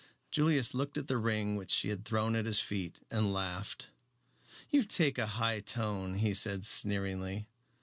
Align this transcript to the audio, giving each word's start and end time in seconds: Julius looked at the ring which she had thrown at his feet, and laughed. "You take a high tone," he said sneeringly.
Julius 0.31 0.73
looked 0.73 0.97
at 0.97 1.07
the 1.07 1.19
ring 1.19 1.55
which 1.55 1.69
she 1.69 1.89
had 1.89 2.05
thrown 2.05 2.35
at 2.35 2.47
his 2.47 2.59
feet, 2.59 3.01
and 3.11 3.31
laughed. 3.31 3.91
"You 4.71 4.81
take 4.81 5.19
a 5.19 5.27
high 5.37 5.59
tone," 5.59 6.15
he 6.15 6.33
said 6.33 6.65
sneeringly. 6.65 7.47